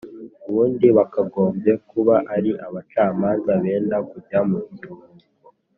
Ubundi 0.47 0.87
bakagombye 0.97 1.71
kuba 1.89 2.15
ari 2.35 2.51
abacamanza 2.65 3.51
benda 3.63 3.97
kujya 4.09 4.39
mu 4.49 4.59
kiruhuko 4.75 5.27